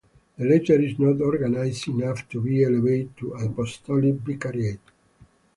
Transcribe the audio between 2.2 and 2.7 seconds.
to be